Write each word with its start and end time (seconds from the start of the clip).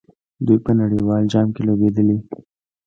دوی 0.45 0.57
په 0.65 0.71
نړیوال 0.81 1.23
جام 1.33 1.47
کې 1.55 1.61
لوبېدلي. 1.67 2.17